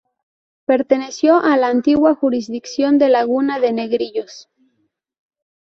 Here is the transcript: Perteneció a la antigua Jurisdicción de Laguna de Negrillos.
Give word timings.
Perteneció 0.65 1.39
a 1.41 1.57
la 1.57 1.67
antigua 1.67 2.15
Jurisdicción 2.15 2.97
de 2.97 3.09
Laguna 3.09 3.59
de 3.59 3.71
Negrillos. 3.71 4.49